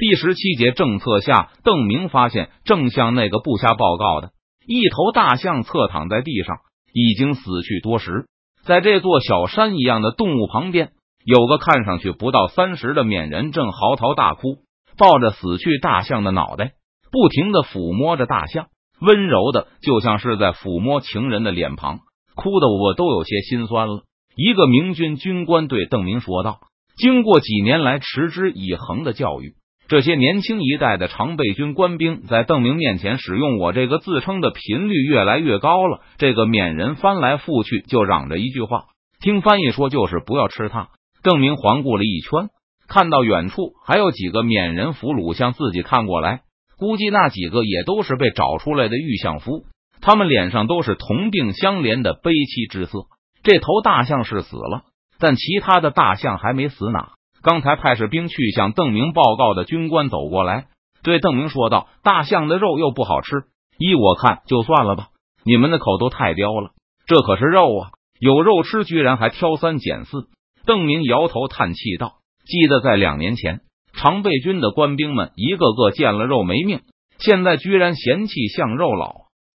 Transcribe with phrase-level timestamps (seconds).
[0.00, 4.30] 第十七节政策下，邓明发现正向那个部下报告的，
[4.66, 6.56] 一头大象侧躺在地上，
[6.94, 8.24] 已经死去多时。
[8.64, 10.92] 在这座小山一样的动物旁边，
[11.22, 14.60] 有个看上去不到三十的缅人正嚎啕大哭，
[14.96, 16.72] 抱着死去大象的脑袋，
[17.12, 18.68] 不停的抚摸着大象，
[19.02, 21.98] 温柔的就像是在抚摸情人的脸庞，
[22.34, 24.04] 哭的我都有些心酸了。
[24.34, 26.60] 一个明军军官对邓明说道
[26.96, 29.56] ：“经过几年来持之以恒的教育。”
[29.90, 36.00] 这些年轻一代的常备军官兵在邓明面前使用我这个自称的频率越来越高了。
[36.16, 38.84] 这个缅人翻来覆去就嚷着一句话，
[39.20, 40.90] 听翻译说就是不要吃它。
[41.24, 42.50] 邓明环顾了一圈，
[42.86, 46.42] 看到远处还有几个缅人俘虏向自己看过来，
[46.78, 49.64] 估计那几个也都是被找出来的玉相夫，
[50.00, 53.06] 他们脸上都是同病相怜的悲戚之色。
[53.42, 54.82] 这头大象是死了，
[55.18, 57.08] 但其他的大象还没死呢。
[57.42, 60.66] 刚才派士兵去向邓明报告的军官走过来，
[61.02, 63.44] 对邓明说道：“大象的肉又不好吃，
[63.78, 65.08] 依我看就算了吧。
[65.42, 66.72] 你们的口都太刁了，
[67.06, 70.28] 这可是肉啊，有肉吃居然还挑三拣四。”
[70.66, 73.62] 邓明摇头叹气道：“记得在两年前，
[73.94, 76.82] 常备军的官兵们一个个见了肉没命，
[77.18, 79.14] 现在居然嫌弃象肉老。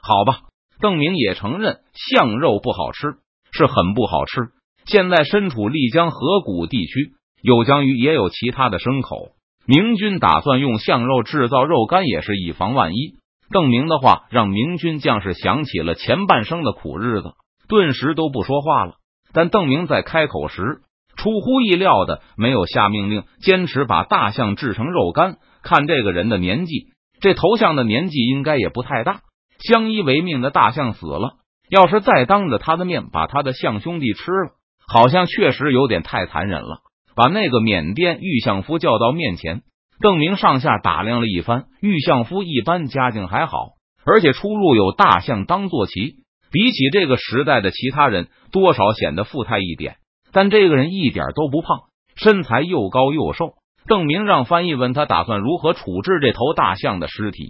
[0.00, 0.48] 好吧，
[0.80, 3.16] 邓明也承认象肉不好吃，
[3.52, 4.48] 是很不好吃。
[4.86, 9.32] 现在身处丽江河谷地区。”有江鱼，也有其他的牲口。
[9.66, 13.16] 明军打算用象肉制造肉干，也是以防万一。
[13.50, 17.32] 邓明的话让明军将士想起了前半生的苦日子，
[17.68, 18.94] 顿时都不说话了。
[19.32, 20.80] 但邓明在开口时，
[21.16, 25.36] 出乎意料的没有下命令，坚持把大象制成肉干。
[25.62, 29.20] 看这个人的年纪，这头像的年纪应该也不太大。
[29.58, 31.36] 相依为命的大象死了，
[31.68, 34.50] 要是再当着他的面把他的象兄弟吃了，
[34.86, 36.80] 好像确实有点太残忍了。
[37.16, 39.62] 把那个缅甸玉相夫叫到面前，
[40.00, 41.64] 邓明上下打量了一番。
[41.80, 43.70] 玉相夫一般家境还好，
[44.04, 46.16] 而且出入有大象当坐骑，
[46.52, 49.96] 比起这个时代的其他人，多少显得富态一点。
[50.30, 51.84] 但这个人一点都不胖，
[52.16, 53.54] 身材又高又瘦。
[53.86, 57.46] 邓明让翻译问他打算如何处置这头大象的尸体。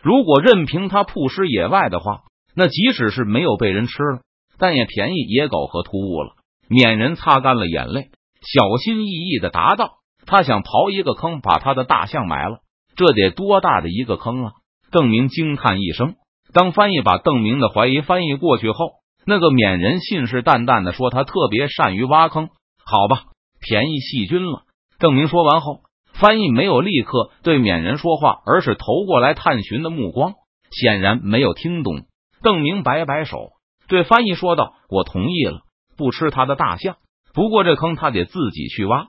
[0.00, 2.20] 如果任凭他曝尸野外的话，
[2.54, 4.20] 那即使是没有被人吃了，
[4.56, 6.34] 但也便宜野狗和突兀了。
[6.68, 8.10] 缅人擦干了眼泪。
[8.40, 12.60] 小心翼翼的答道：“他想刨一个坑，把他的大象埋了。
[12.96, 14.52] 这得多大的一个坑啊！”
[14.90, 16.14] 邓明惊叹一声。
[16.52, 22.48] 当翻译把邓明的怀疑翻译过去后，那个缅人信誓旦旦的说：“他特别善于挖坑。”
[22.84, 23.24] 好吧，
[23.60, 24.62] 便宜细菌了。
[24.98, 30.34] 邓明说完后，翻译没有立刻对缅人说话，而是投过来探寻的目光，
[30.70, 32.06] 显然没有听懂。
[32.42, 33.52] 邓明摆摆手，
[33.86, 35.60] 对翻译说道：“我同意了，
[35.96, 36.96] 不吃他的大象。”
[37.34, 39.08] 不过这坑他得自己去挖。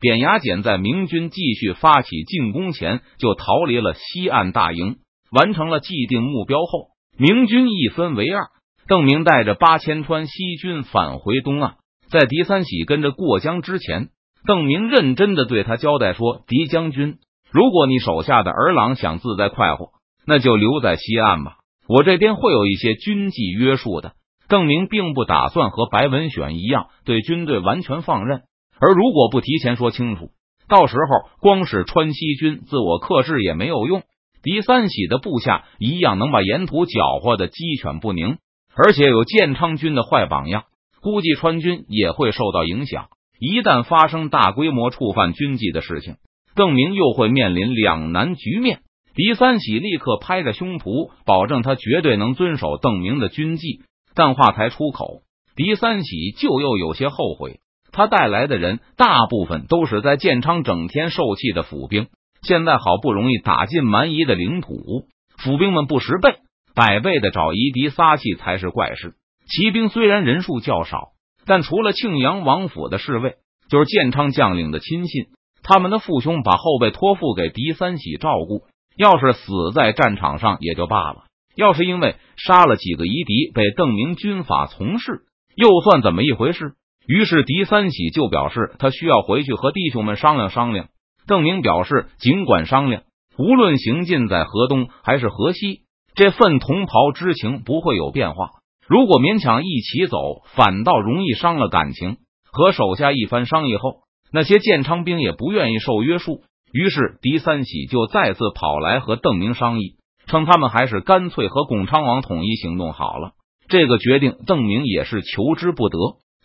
[0.00, 4.96] 扁牙简在明军继续发起进攻前就逃离了西岸大营，
[5.30, 6.88] 完成了既定目标后，
[7.18, 8.48] 明军一分为二。
[8.88, 11.74] 邓明带着八千川西军返回东岸，
[12.08, 14.10] 在狄三喜跟着过江之前，
[14.46, 17.16] 邓明认真的对他交代说：“狄将军，
[17.50, 19.88] 如果你手下的儿郎想自在快活，
[20.24, 21.56] 那就留在西岸吧，
[21.88, 24.12] 我这边会有一些军纪约束的。”
[24.48, 28.42] 邓明并不打算和白文选一样对军队完全放任，
[28.78, 30.30] 而如果不提前说清楚，
[30.68, 34.02] 到时候光是川西军自我克制也没有用。
[34.42, 38.38] 狄三喜的部下一样能把沿途搅和的鸡犬不宁，
[38.76, 40.64] 而且有建昌军的坏榜样，
[41.00, 43.06] 估计川军也会受到影响。
[43.40, 46.14] 一旦发生大规模触犯军纪的事情，
[46.54, 48.80] 邓明又会面临两难局面。
[49.14, 53.80] 狄三喜立刻拍着胸脯保证，他绝对能遵守邓明的军纪。
[54.16, 55.20] 但话才出口，
[55.54, 57.60] 狄三喜就又有些后悔。
[57.92, 62.08] 他带来的人大部分都是在建昌整天受气的府兵，
[62.42, 65.06] 现在好不容易打进蛮夷的领土，
[65.38, 66.38] 府兵们不识背，
[66.74, 69.14] 百倍的找夷狄撒气才是怪事。
[69.48, 71.10] 骑兵虽然人数较少，
[71.44, 73.36] 但除了庆阳王府的侍卫，
[73.68, 75.26] 就是建昌将领的亲信。
[75.62, 78.62] 他们的父兄把后辈托付给狄三喜照顾，
[78.96, 81.24] 要是死在战场上也就罢了。
[81.56, 85.22] 要是因为杀了几个夷狄被邓明军法从事，
[85.56, 86.74] 又算怎么一回事？
[87.08, 90.88] 于是狄三喜就表示他需要回去和弟兄们商量商量。
[91.26, 93.02] 邓明表示尽管商量，
[93.38, 95.80] 无论行进在河东还是河西，
[96.14, 98.50] 这份同袍之情不会有变化。
[98.86, 102.18] 如果勉强一起走，反倒容易伤了感情。
[102.52, 106.42] 和手下一番商议后，那些建昌兵也不愿意受约束，
[106.72, 109.96] 于是狄三喜就再次跑来和邓明商议。
[110.26, 113.32] 称他们还是干脆和巩昌王统一行动好了。
[113.68, 115.98] 这个决定，邓明也是求之不得。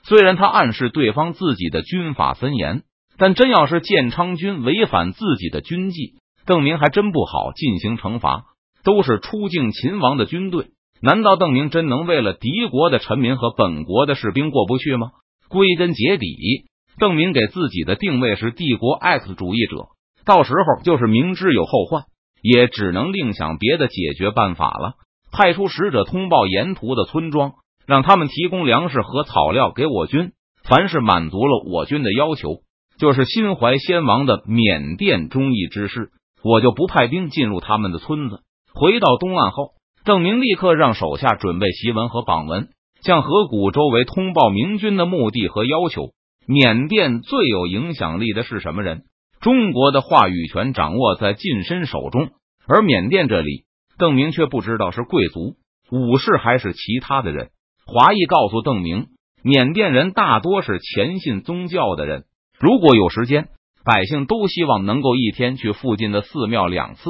[0.04, 2.84] 虽然他暗示对方自己的军法森严，
[3.18, 8.46] 但真要是建昌军违反自己的军纪，邓明还真不好进行惩罚。
[8.84, 10.70] 都是出境秦王的军队，
[11.04, 15.12] 难道邓明真能为了敌国的臣民和本国的士兵过不去吗？
[15.50, 16.66] 归根结底，
[16.98, 19.90] 邓明给自己的定位是帝国 X 主义者，
[20.26, 22.06] 到时候就是明知有后患，
[22.42, 24.94] 也只能另想别的解决办法了。
[25.32, 27.54] 派出使者通报沿途的村庄，
[27.88, 30.32] 让他们提供粮食和草料给我军。
[30.64, 32.58] 凡是满足了我军的要求，
[33.00, 36.10] 就是心怀先王的缅甸忠义之士，
[36.44, 38.42] 我就不派兵进入他们的村子。
[38.74, 39.70] 回到东岸后，
[40.06, 42.70] 邓明立刻让手下准备檄文和榜文，
[43.04, 46.10] 向河谷周围通报明军的目的和要求。
[46.46, 49.04] 缅甸最有影响力的是什么人？
[49.42, 52.30] 中国的话语权掌握在近身手中，
[52.68, 53.66] 而缅甸这里，
[53.98, 55.56] 邓明却不知道是贵族、
[55.92, 57.50] 武士还是其他的人。
[57.88, 59.08] 华裔告诉邓明。
[59.44, 62.26] 缅甸人大多是虔信宗教的人，
[62.60, 63.48] 如果有时间，
[63.84, 67.02] 百姓都希望能够一天去附近的寺庙两次，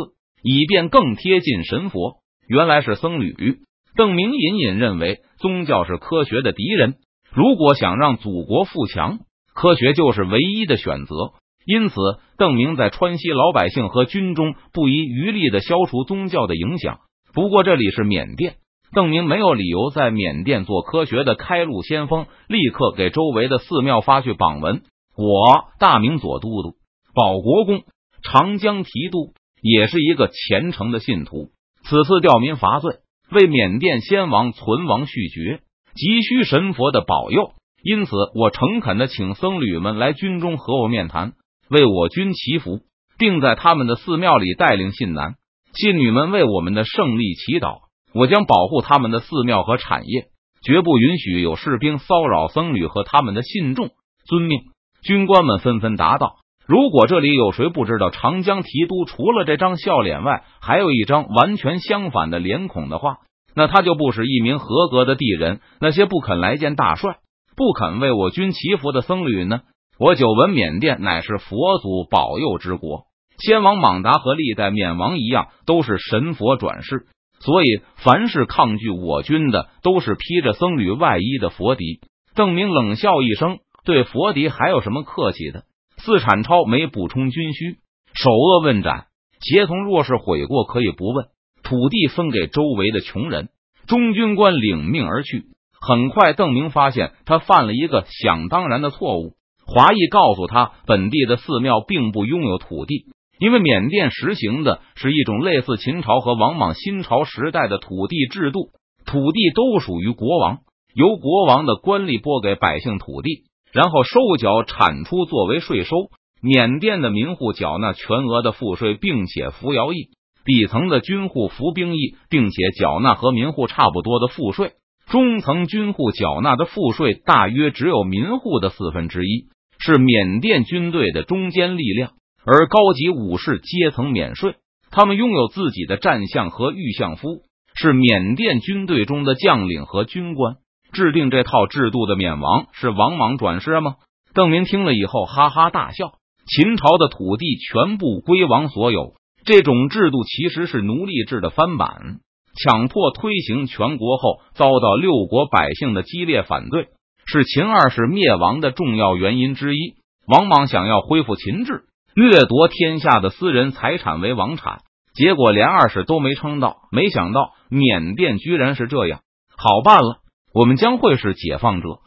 [0.41, 2.19] 以便更贴近神佛。
[2.47, 3.59] 原来是僧侣。
[3.97, 6.95] 邓明隐隐认为，宗教是科学的敌人。
[7.33, 9.19] 如果想让祖国富强，
[9.53, 11.33] 科学就是唯一的选择。
[11.65, 11.95] 因此，
[12.37, 16.99] 邓明在川西老百姓和军中不遗余力的消除宗教的影响。
[17.33, 18.55] 不过，这里是缅甸。
[18.93, 24.81] 邓明没有理由在缅甸做科学的开路先锋，立刻给周围的寺庙发去榜文。
[25.15, 26.75] 我大明左都督
[27.13, 27.83] 保国公
[28.23, 31.51] 长江提督也是一个虔诚的信徒，
[31.83, 32.95] 此次吊民伐罪，
[33.31, 35.61] 为缅甸先王存亡续绝，
[35.95, 37.51] 急需神佛的保佑。
[37.83, 41.33] 因此，我诚恳的请僧侣们来军中和我面谈，
[41.71, 42.81] 为我军祈福，
[43.17, 45.35] 并在他们的寺庙里带领信男
[45.73, 47.79] 信女们为我们的胜利祈祷。
[48.13, 50.25] 我将保护他们的寺庙和产业，
[50.61, 53.89] 绝不允许有士兵骚扰僧侣和他们的信众。
[54.25, 54.59] 遵命！
[55.01, 56.35] 军官们纷纷答道。
[56.67, 63.19] 如果这里有谁不知道长江提督除了这张笑脸外，还有一张完全相反的脸孔的话，
[63.55, 65.61] 那他就不是一名合格的地人。
[65.79, 67.15] 那些不肯来见大帅、
[67.55, 69.61] 不肯为我军祈福的僧侣呢？
[69.97, 73.05] 我久闻缅甸乃是佛祖保佑之国，
[73.37, 77.05] 先王莽达和历代缅王一样，都是神佛转世。
[77.39, 82.01] 所以，凡是抗拒我军的，都是披着僧侣外衣的佛敌。
[82.35, 85.65] 邓明冷笑一声，对佛敌还有什么客气的？
[85.97, 87.77] 四产超没补充军需，
[88.13, 89.05] 首恶问斩，
[89.39, 91.27] 协同若是悔过，可以不问。
[91.63, 93.49] 土地分给周围的穷人。
[93.87, 95.45] 中军官领命而去。
[95.79, 99.33] 很快，邓明发现他犯了一个想当然的错误。
[99.73, 103.05] 华裔告诉他，本地的寺庙并不拥有土地。
[103.39, 108.67] 因为缅甸实行的是一种类似秦朝和王莽、新朝时代的土地制度，
[109.05, 110.57] 土地都属于国王，
[110.93, 115.95] 由国王的官吏拨给百姓土地，然后收缴产出作为税收。
[116.41, 120.09] 缅甸的民户缴纳全额的赋税，并且服徭役；
[120.43, 124.73] 底层的军户服兵役，并且缴纳和民户差不多的赋税。
[125.09, 129.47] 中层军户缴纳的赋税大约只有民户的四分之一，
[129.81, 132.11] 是缅甸军队的中坚力量。
[132.45, 134.55] 而高级武士阶层免税，
[134.89, 137.43] 他们拥有自己的战象和御相夫，
[137.75, 140.55] 是缅甸军队中的将领和军官。
[140.91, 143.95] 制定这套制度的缅王是王莽转世吗？
[144.33, 146.13] 邓明听了以后哈哈大笑。
[146.47, 149.13] 秦朝的土地全部归王所有，
[149.45, 152.19] 这种制度其实是奴隶制的翻版。
[152.55, 156.87] 强迫推行全国后，遭到六国百姓的激烈反对，
[157.25, 159.95] 是秦二世灭亡的重要原因之一。
[160.27, 161.83] 王莽想要恢复秦制。
[162.13, 164.81] 掠夺天下的私人财产为王产，
[165.13, 166.89] 结果连二世都没撑到。
[166.91, 169.21] 没想到缅甸居然是这样，
[169.55, 170.17] 好办了，
[170.53, 171.99] 我们将会是解放者。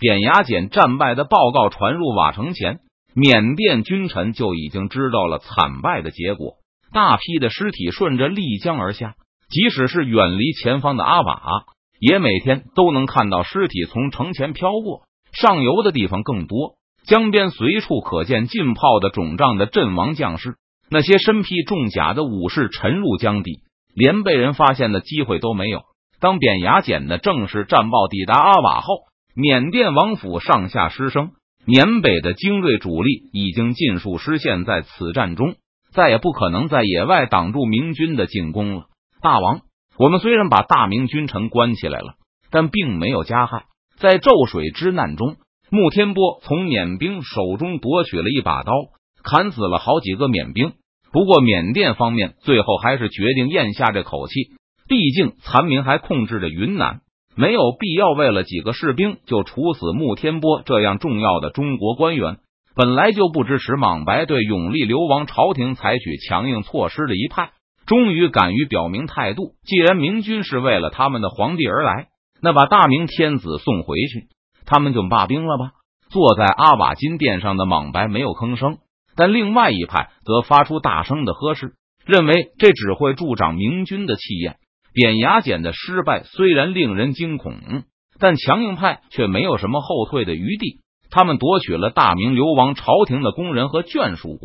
[0.00, 2.80] 扁牙简战败的报告传入瓦城前，
[3.14, 6.54] 缅甸君臣就已经知道了惨败的结果。
[6.92, 9.14] 大批的尸体顺着丽江而下，
[9.50, 11.64] 即使是远离前方的阿瓦，
[11.98, 15.02] 也每天都能看到尸体从城前飘过。
[15.32, 16.76] 上游的地方更多。
[17.06, 20.54] 江边随处可见浸泡的肿胀的阵亡将士，
[20.88, 23.60] 那些身披重甲的武士沉入江底，
[23.94, 25.82] 连被人发现的机会都没有。
[26.20, 28.86] 当扁牙简的正式战报抵达阿瓦后，
[29.34, 31.32] 缅甸王府上下失声，
[31.66, 35.56] 缅北的精锐主力已经尽数失陷在此战中，
[35.92, 38.84] 再也不可能在野外挡住明军的进攻了。
[39.20, 39.60] 大王，
[39.96, 42.14] 我们虽然把大明君臣关起来了，
[42.50, 43.64] 但并没有加害，
[43.96, 45.36] 在咒水之难中。
[45.70, 48.72] 穆天波从缅兵手中夺取了一把刀，
[49.22, 50.72] 砍死了好几个缅兵。
[51.12, 54.34] 不过，缅甸方面最后还是决定咽下这口气，
[54.88, 57.00] 毕竟残民还控制着云南，
[57.36, 62.38] 没有必要为了几个士兵就处死穆天波这样重要的中国官员。
[62.76, 67.52] 本来就不支持莽白对永历流亡朝廷采取强硬措施的一派，
[67.86, 69.54] 终于敢于表明态度。
[69.64, 72.08] 既然明军是为了他们的皇帝而来，
[72.40, 74.28] 那把大明天子送回去，
[74.66, 75.72] 他们就罢兵了吧。
[76.10, 78.78] 坐在阿瓦金殿上的莽白没有吭声，
[79.16, 81.72] 但另外一派则发出大声的呵斥，
[82.06, 84.56] 认为这只会助长明军的气焰。
[84.92, 87.54] 扁牙剪的失败虽然令人惊恐，
[88.20, 90.80] 但强硬派却没有什么后退的余地。
[91.10, 94.38] 他们夺取了大明流亡朝廷的工人和眷属，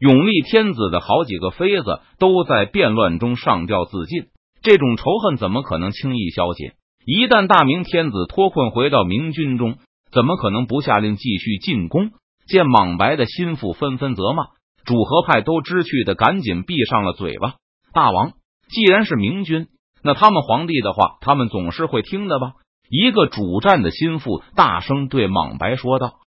[0.00, 4.28] 永历天子的好几个妃子都在变乱中上吊自尽。
[4.62, 6.72] 这种仇恨怎么可能轻易消解？
[7.04, 9.76] 一旦大明天子脱困回到明军中，
[10.10, 12.12] 怎么可能不下令继续进攻？
[12.46, 14.44] 见莽白的心腹纷纷责骂，
[14.84, 17.56] 主和派都知趣的赶紧闭上了嘴巴。
[17.92, 18.32] 大王，
[18.70, 19.68] 既然是明军。
[20.02, 22.52] 那他们皇帝的话，他们总是会听的吧？
[22.88, 26.20] 一个主战的心腹大声对莽白说道。